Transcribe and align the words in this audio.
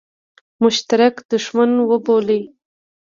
مشترک 0.61 1.13
دښمن 1.29 1.71
وبولي. 1.89 2.41